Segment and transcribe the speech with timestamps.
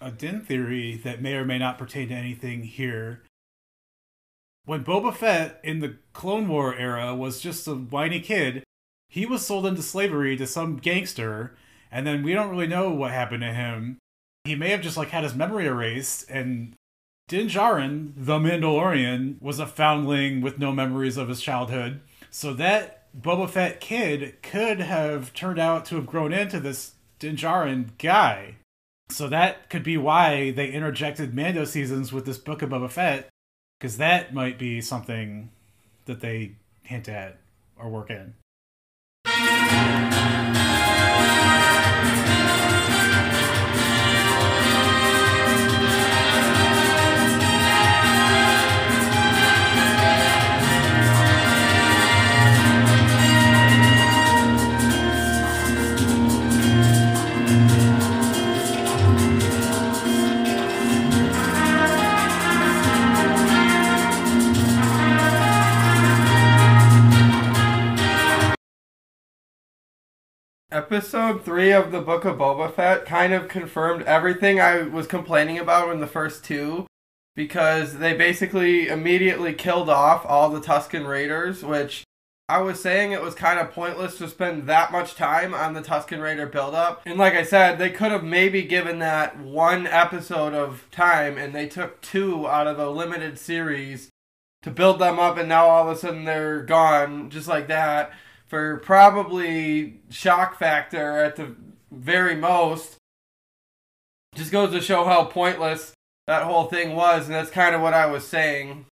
[0.00, 3.22] a Din theory that may or may not pertain to anything here.
[4.64, 8.64] When Boba Fett in the Clone War era was just a whiny kid,
[9.08, 11.56] he was sold into slavery to some gangster,
[11.90, 13.98] and then we don't really know what happened to him.
[14.44, 16.74] He may have just like had his memory erased, and
[17.28, 22.00] Din Djarin, the Mandalorian, was a foundling with no memories of his childhood.
[22.30, 27.36] So that Boba Fett kid could have turned out to have grown into this Din
[27.36, 28.56] Djarin guy.
[29.10, 33.28] So that could be why they interjected Mando seasons with this book of Boba Fett,
[33.78, 35.50] because that might be something
[36.06, 37.38] that they hint at
[37.76, 38.34] or work in.
[70.92, 75.56] Episode 3 of the Book of Boba Fett kind of confirmed everything I was complaining
[75.56, 76.84] about in the first two
[77.36, 82.02] because they basically immediately killed off all the Tusken Raiders, which
[82.48, 85.80] I was saying it was kind of pointless to spend that much time on the
[85.80, 87.02] Tusken Raider buildup.
[87.06, 91.54] And like I said, they could have maybe given that one episode of time and
[91.54, 94.08] they took two out of a limited series
[94.62, 98.10] to build them up and now all of a sudden they're gone just like that
[98.50, 101.54] for probably shock factor at the
[101.92, 102.96] very most.
[104.34, 105.92] Just goes to show how pointless
[106.26, 108.86] that whole thing was, and that's kind of what I was saying.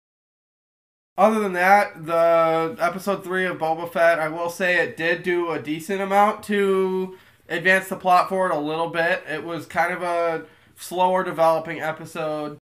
[1.16, 5.52] Other than that, the episode 3 of Boba Fett, I will say it did do
[5.52, 7.16] a decent amount to
[7.48, 9.22] advance the plot forward a little bit.
[9.28, 10.46] It was kind of a
[10.76, 12.58] slower developing episode.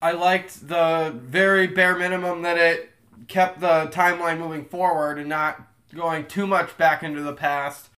[0.00, 2.91] I liked the very bare minimum that it
[3.28, 7.90] kept the timeline moving forward and not going too much back into the past.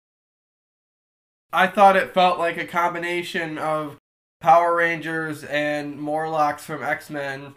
[1.53, 3.97] I thought it felt like a combination of
[4.41, 7.55] Power Rangers and Morlocks from X Men.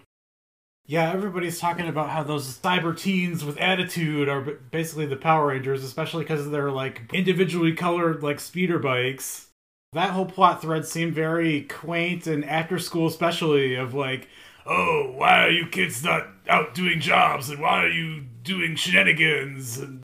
[0.86, 5.84] Yeah, everybody's talking about how those cyber teens with attitude are basically the Power Rangers,
[5.84, 9.48] especially because they're like individually colored like speeder bikes.
[9.92, 14.28] That whole plot thread seemed very quaint and after school, especially of like,
[14.68, 19.78] oh, why are you kids not out doing jobs and why are you doing shenanigans
[19.78, 20.02] and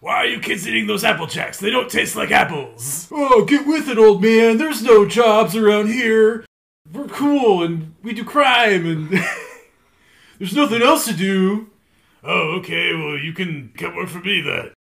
[0.00, 1.58] why are you kids eating those apple jacks?
[1.58, 3.08] They don't taste like apples.
[3.10, 4.58] Oh, get with it, old man.
[4.58, 6.44] There's no jobs around here.
[6.92, 9.08] We're cool and we do crime and
[10.38, 11.70] there's nothing else to do.
[12.22, 12.94] Oh, okay.
[12.94, 14.72] Well, you can come work for me then.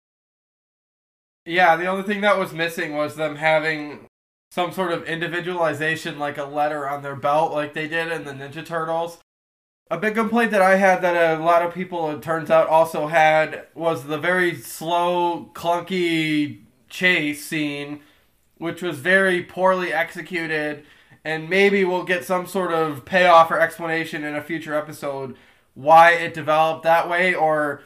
[1.47, 4.07] Yeah, the only thing that was missing was them having
[4.55, 8.31] some sort of individualization, like a letter on their belt, like they did in the
[8.31, 9.19] Ninja Turtles.
[9.91, 13.09] A big complaint that I had that a lot of people, it turns out, also
[13.09, 17.99] had was the very slow, clunky chase scene,
[18.57, 20.85] which was very poorly executed.
[21.25, 25.35] And maybe we'll get some sort of payoff or explanation in a future episode
[25.75, 27.83] why it developed that way, or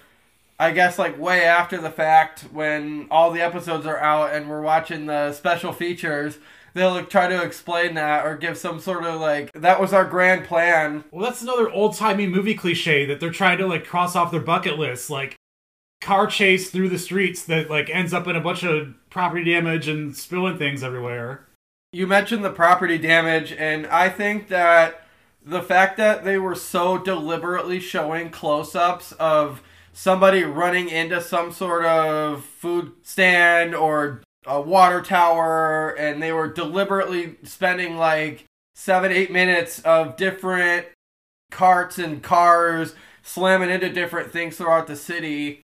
[0.60, 4.60] I guess like way after the fact when all the episodes are out and we're
[4.60, 6.36] watching the special features
[6.74, 10.44] they'll try to explain that or give some sort of like that was our grand
[10.44, 11.04] plan.
[11.10, 14.40] Well, that's another old timey movie cliche that they're trying to like cross off their
[14.40, 15.36] bucket list, like
[16.00, 19.88] car chase through the streets that like ends up in a bunch of property damage
[19.88, 21.46] and spilling things everywhere.
[21.92, 25.06] You mentioned the property damage, and I think that
[25.44, 29.62] the fact that they were so deliberately showing close ups of
[29.92, 36.48] somebody running into some sort of food stand or a water tower, and they were
[36.48, 38.44] deliberately spending like
[38.75, 40.86] seven, eight minutes of different
[41.50, 45.60] carts and cars slamming into different things throughout the city.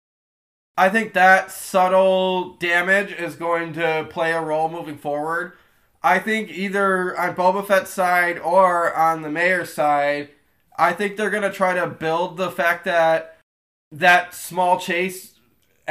[0.78, 5.54] I think that subtle damage is going to play a role moving forward.
[6.02, 10.30] I think either on Boba Fett's side or on the mayor's side,
[10.78, 13.38] I think they're going to try to build the fact that
[13.92, 15.31] that small chase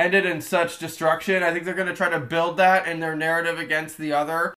[0.04, 1.42] ended in such destruction.
[1.42, 4.54] I think they're going to try to build that in their narrative against the other.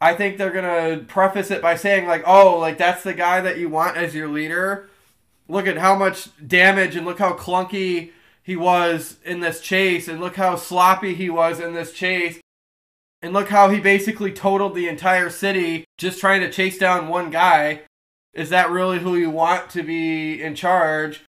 [0.00, 3.40] I think they're going to preface it by saying, like, oh, like that's the guy
[3.40, 4.88] that you want as your leader.
[5.48, 8.10] Look at how much damage and look how clunky
[8.42, 12.38] he was in this chase, and look how sloppy he was in this chase.
[13.22, 17.30] And look how he basically totaled the entire city just trying to chase down one
[17.30, 17.80] guy.
[18.34, 21.22] Is that really who you want to be in charge?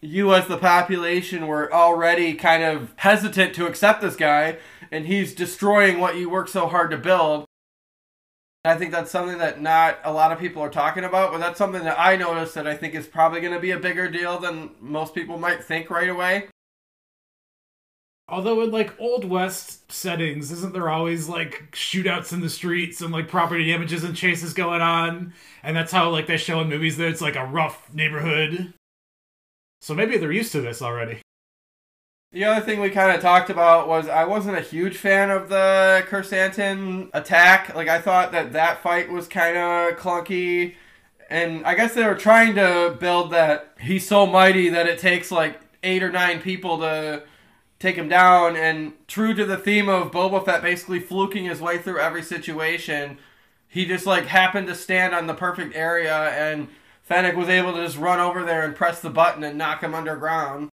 [0.00, 4.58] You as the population were already kind of hesitant to accept this guy
[4.90, 7.46] and he's destroying what you worked so hard to build
[8.66, 11.58] I think that's something that not a lot of people are talking about, but that's
[11.58, 14.38] something that I noticed that I think is probably going to be a bigger deal
[14.38, 16.48] than most people might think right away.
[18.28, 23.12] Although in like old west settings, isn't there always like shootouts in the streets and
[23.12, 25.32] like property damages and chases going on?
[25.62, 28.74] And that's how like they show in movies that it's like a rough neighborhood.
[29.80, 31.20] So maybe they're used to this already.
[32.32, 35.48] The other thing we kind of talked about was I wasn't a huge fan of
[35.48, 37.74] the Krrsantan attack.
[37.74, 40.74] Like I thought that that fight was kind of clunky,
[41.30, 45.30] and I guess they were trying to build that he's so mighty that it takes
[45.30, 47.22] like eight or nine people to
[47.78, 48.56] take him down.
[48.56, 53.18] And true to the theme of Boba Fett basically fluking his way through every situation,
[53.68, 56.68] he just like happened to stand on the perfect area, and
[57.06, 59.94] Fennec was able to just run over there and press the button and knock him
[59.94, 60.68] underground.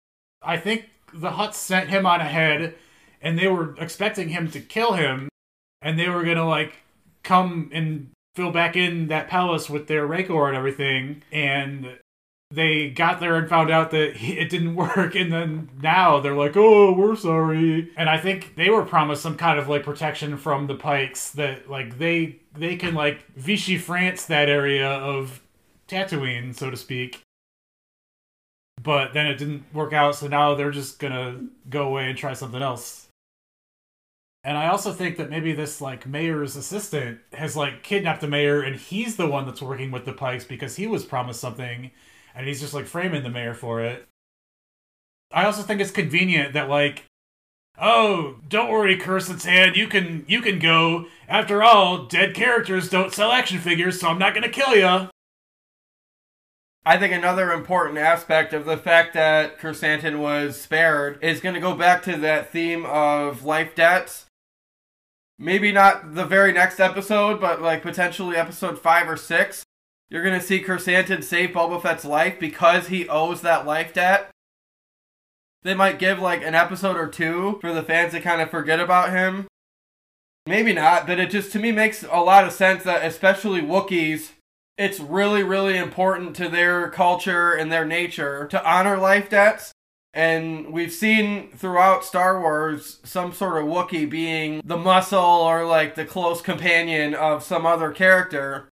[0.43, 2.75] I think the Hutts sent him on ahead,
[3.23, 5.31] and they were expecting him to kill him,
[5.81, 6.75] and they were gonna like
[7.23, 11.99] come and fill back in that palace with their Rancor and everything, and
[12.51, 16.57] they got there and found out that it didn't work and then now they're like
[16.57, 20.67] oh we're sorry and i think they were promised some kind of like protection from
[20.67, 25.43] the pikes that like they they can like vichy france that area of
[25.89, 27.23] tatooine so to speak.
[28.81, 32.35] But then it didn't work out so now they're just gonna go away and try
[32.35, 33.09] something else.
[34.45, 38.63] And i also think that maybe this like mayor's assistant has like kidnapped the mayor
[38.63, 41.91] and he's the one that's working with the pikes because he was promised something
[42.35, 44.07] and he's just like framing the mayor for it.
[45.33, 47.05] I also think it's convenient that like
[47.81, 51.07] oh don't worry Krrsantan you can you can go.
[51.29, 55.09] After all dead characters don't sell action figures so i'm not gonna kill you
[56.89, 61.61] I think another important aspect of the fact that Krrsantan was spared is going to
[61.61, 64.25] go back to that theme of life debts.
[65.39, 69.63] Maybe not the very next episode, but like potentially episode 5 or 6.
[70.09, 74.31] You're going to see Krrsantan save Boba Fett's life because he owes that life debt.
[75.65, 78.81] They might give like an episode or two for the fans to kind of forget
[78.81, 79.47] about him.
[80.47, 84.31] Maybe not, but it just to me makes a lot of sense that especially Wookiees
[84.79, 89.73] it's really, really important to their culture and their nature to honor life debts.
[90.15, 95.97] And we've seen throughout Star Wars some sort of Wookiee being the muscle or like
[95.97, 98.69] the close companion of some other character.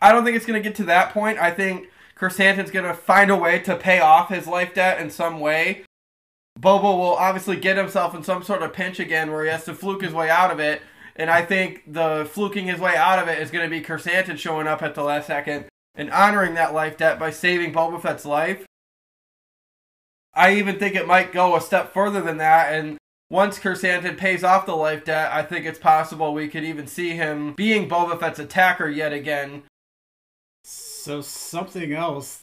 [0.00, 1.38] I don't think it's going to get to that point.
[1.38, 5.10] I think Krrsantan's going to find a way to pay off his life debt in
[5.10, 5.84] some way.
[6.58, 9.74] Bobo will obviously get himself in some sort of pinch again where he has to
[9.74, 10.82] fluke his way out of it
[11.20, 14.38] and I think the fluking his way out of it is going to be Krrsantan
[14.38, 18.24] showing up at the last second and honoring that life debt by saving Boba Fett's
[18.24, 18.64] life.
[20.32, 22.96] I even think it might go a step further than that, and
[23.28, 27.10] once Krrsantan pays off the life debt, I think it's possible we could even see
[27.10, 29.64] him being Boba Fett's attacker yet again.
[30.64, 32.40] So something else.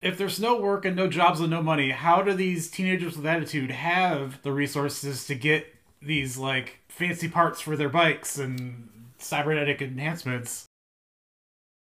[0.00, 3.26] If there's no work and no jobs and no money, how do these teenagers with
[3.26, 5.75] attitude have the resources to get
[6.06, 8.88] these like fancy parts for their bikes and
[9.18, 10.66] cybernetic enhancements.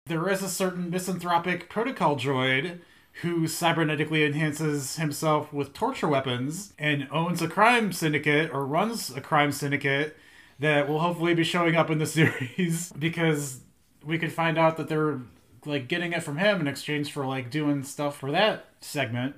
[0.06, 2.80] There is a certain misanthropic protocol droid
[3.20, 9.20] who cybernetically enhances himself with torture weapons and owns a crime syndicate or runs a
[9.20, 10.16] crime syndicate
[10.58, 13.60] that will hopefully be showing up in the series because
[14.04, 15.20] we could find out that they're
[15.64, 19.36] like getting it from him in exchange for like doing stuff for that segment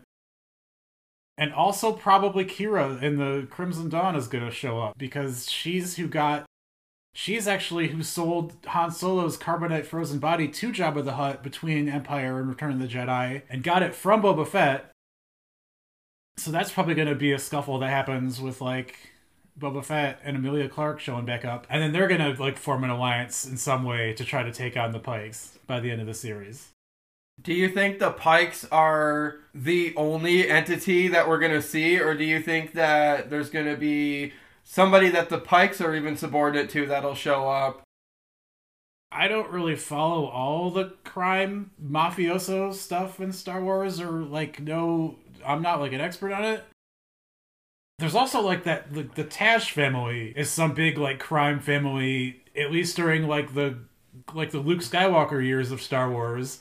[1.37, 5.97] and also, probably Qi'ra in the Crimson Dawn is going to show up because she's
[5.97, 6.45] who got.
[7.17, 12.41] She's actually who sold Han Solo's carbonite frozen body to Jabba the Hutt between Empire
[12.41, 14.91] and Return of the Jedi and got it from Boba Fett.
[16.37, 18.97] So that's probably going to be a scuffle that happens with like
[19.59, 21.69] Boba Fett and Emilia Clarke showing back up.
[21.71, 24.53] And then they're going to like form an alliance in some way to try to
[24.53, 26.71] take on the Pikes by the end of the series.
[27.41, 32.15] Do you think the Pikes are the only entity that we're going to see, or
[32.15, 36.71] do you think that there's going to be somebody that the Pikes are even subordinate
[36.71, 37.83] to that'll show up?
[39.11, 45.17] I don't really follow all the crime mafioso stuff in Star Wars, or like, no,
[45.45, 46.65] I'm not like an expert on it.
[47.99, 52.73] There's also like that the, the Tash family is some big like crime family, at
[52.73, 53.79] least during like the
[54.33, 56.61] like the Luke Skywalker years of Star Wars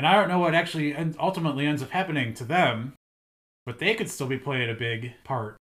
[0.00, 2.94] and I don't know what actually ultimately ends up happening to them,
[3.66, 5.58] but they could still be playing a big part.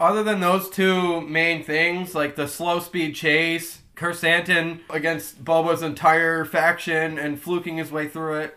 [0.00, 6.46] Other than those two main things, like the slow speed chase, Krrsantan against Boba's entire
[6.46, 8.56] faction and fluking his way through it,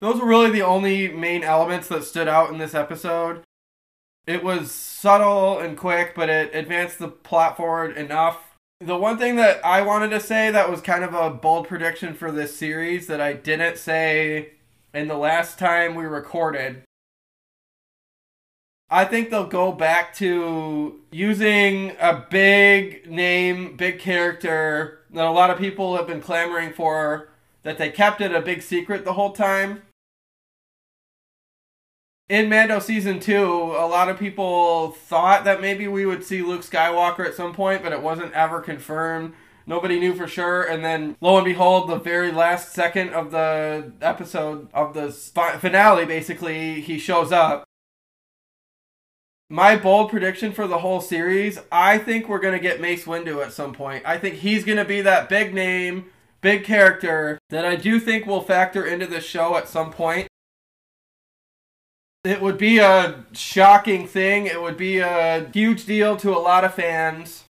[0.00, 3.42] those were really the only main elements that stood out in this episode.
[4.26, 8.47] It was subtle and quick, but it advanced the plot forward enough
[8.80, 12.14] The one thing that I wanted to say that was kind of a bold prediction
[12.14, 14.52] for this series that I didn't say
[14.94, 16.84] in the last time we recorded.
[18.88, 25.50] I think they'll go back to using a big name, big character that a lot
[25.50, 27.30] of people have been clamoring for,
[27.64, 29.82] that they kept it a big secret the whole time
[32.28, 36.60] in Mando season two, a lot of people thought that maybe we would see Luke
[36.62, 39.32] Skywalker at some point, but it wasn't ever confirmed.
[39.66, 40.62] Nobody knew for sure.
[40.62, 46.04] And then, lo and behold, the very last second of the episode of the finale,
[46.04, 47.64] basically, he shows up.
[49.50, 53.42] My bold prediction for the whole series I think we're going to get Mace Windu
[53.42, 54.02] at some point.
[54.04, 56.10] I think he's going to be that big name,
[56.42, 60.28] big character that I do think will factor into the show at some point
[62.24, 64.46] it would be a shocking thing.
[64.46, 67.44] It would be a huge deal to a lot of fans.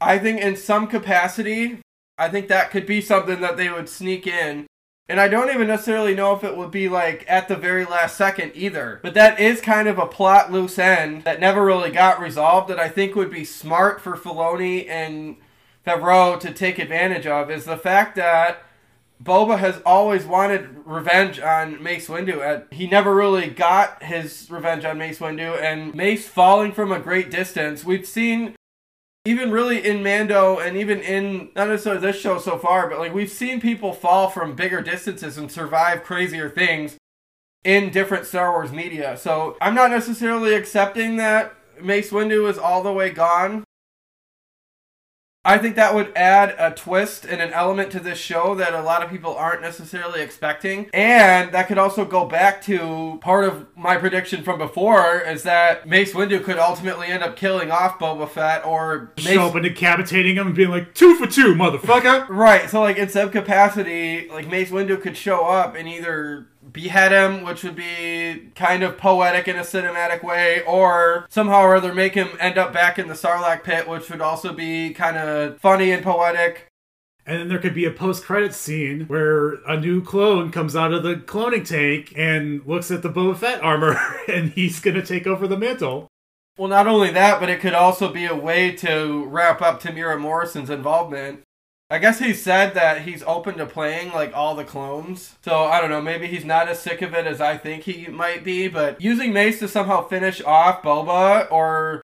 [0.00, 1.80] I think in some capacity,
[2.16, 4.66] I think that could be something that they would sneak in.
[5.10, 8.16] And I don't even necessarily know if it would be like at the very last
[8.16, 9.00] second either.
[9.02, 12.78] But that is kind of a plot loose end that never really got resolved that
[12.78, 15.36] I think would be smart for Filoni and
[15.86, 18.62] Favreau to take advantage of is the fact that
[19.22, 22.40] Boba has always wanted revenge on Mace Windu.
[22.40, 27.00] and He never really got his revenge on Mace Windu, and Mace falling from a
[27.00, 27.84] great distance.
[27.84, 28.54] We've seen,
[29.24, 33.14] even really in Mando, and even in not necessarily this show so far, but like
[33.14, 36.96] we've seen people fall from bigger distances and survive crazier things
[37.64, 39.16] in different Star Wars media.
[39.16, 43.64] So I'm not necessarily accepting that Mace Windu is all the way gone.
[45.48, 48.82] I think that would add a twist and an element to this show that a
[48.82, 50.90] lot of people aren't necessarily expecting.
[50.92, 55.88] And that could also go back to part of my prediction from before is that
[55.88, 59.28] Mace Windu could ultimately end up killing off Boba Fett or Mace...
[59.28, 62.28] show up and decapitating him and being like, two for two, motherfucker.
[62.28, 62.68] right.
[62.68, 67.44] So like in some capacity, like Mace Windu could show up and either behead him,
[67.44, 72.14] which would be kind of poetic in a cinematic way, or somehow or other make
[72.14, 75.90] him end up back in the Sarlacc pit, which would also be kind of funny
[75.90, 76.66] and poetic.
[77.26, 80.94] And then there could be a post credit scene where a new clone comes out
[80.94, 85.04] of the cloning tank and looks at the Boba Fett armor and he's going to
[85.04, 86.08] take over the mantle.
[86.56, 90.18] Well, not only that, but it could also be a way to wrap up Temuera
[90.18, 91.42] Morrison's involvement.
[91.90, 95.36] I guess he said that he's open to playing like all the clones.
[95.42, 98.06] So I don't know, maybe he's not as sick of it as I think he
[98.08, 102.02] might be, but using Mace to somehow finish off Boba or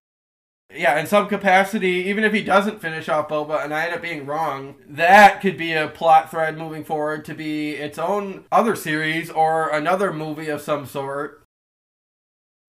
[0.75, 4.03] yeah, in some capacity, even if he doesn't finish off Boba and I end up
[4.03, 8.75] being wrong, that could be a plot thread moving forward to be its own other
[8.75, 11.43] series or another movie of some sort.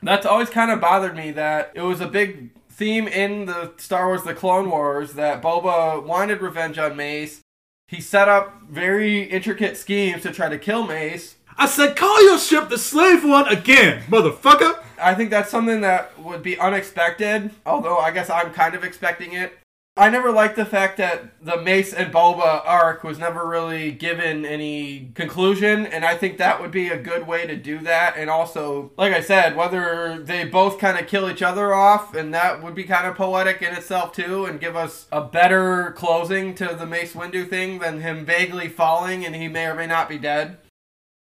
[0.02, 4.08] That's always kind of bothered me that it was a big theme in the Star
[4.08, 7.40] Wars The Clone Wars that Boba wanted revenge on Mace.
[7.88, 11.36] He set up very intricate schemes to try to kill Mace.
[11.58, 14.84] I said, call your ship the Slave One again, motherfucker!
[15.02, 19.32] I think that's something that would be unexpected, although I guess I'm kind of expecting
[19.34, 19.58] it.
[19.98, 24.46] I never liked the fact that the Mace and Boba arc was never really given
[24.46, 28.16] any conclusion, and I think that would be a good way to do that.
[28.18, 32.34] And also, like I said, whether they both kind of kill each other off, and
[32.34, 36.56] that would be kind of poetic in itself too, and give us a better closing
[36.56, 40.10] to the Mace Windu thing than him vaguely falling and he may or may not
[40.10, 40.58] be dead.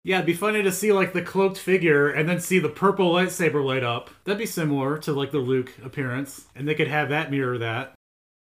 [0.06, 3.12] Yeah, it'd be funny to see like the cloaked figure and then see the purple
[3.12, 4.12] lightsaber light up.
[4.24, 7.95] That'd be similar to like the Luke appearance, and they could have that mirror that.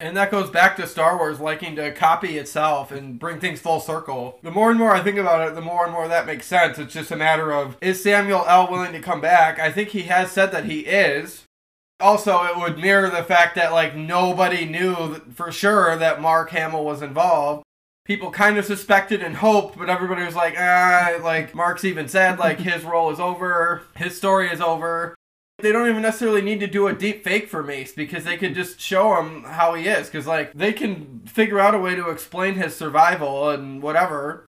[0.01, 3.81] And that goes back to Star Wars liking to copy itself and bring things full
[3.81, 4.39] circle.
[4.41, 6.79] The more and more I think about it, the more and more that makes sense.
[6.79, 8.71] It's just a matter of is Samuel L.
[8.71, 9.59] willing to come back?
[9.59, 11.43] I think he has said that he is.
[11.99, 16.85] Also, it would mirror the fact that like nobody knew for sure that Mark Hamill
[16.85, 17.63] was involved.
[18.05, 22.39] People kind of suspected and hoped, but everybody was like, ah, like Mark's even said
[22.39, 25.13] like his role is over, his story is over.
[25.61, 28.55] They don't even necessarily need to do a deep fake for Mace because they could
[28.55, 30.07] just show him how he is.
[30.07, 34.45] Because, like, they can figure out a way to explain his survival and whatever.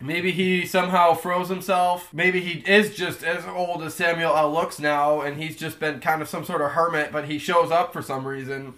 [0.00, 2.12] Maybe he somehow froze himself.
[2.12, 4.52] Maybe he is just as old as Samuel L.
[4.52, 7.70] looks now, and he's just been kind of some sort of hermit, but he shows
[7.70, 8.74] up for some reason.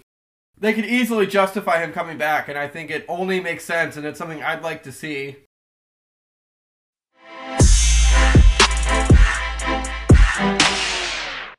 [0.58, 4.04] They could easily justify him coming back, and I think it only makes sense, and
[4.04, 5.36] it's something I'd like to see.